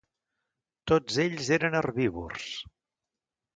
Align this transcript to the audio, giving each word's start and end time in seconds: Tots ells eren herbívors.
Tots 0.91 1.19
ells 1.25 1.51
eren 1.59 1.79
herbívors. 1.83 2.51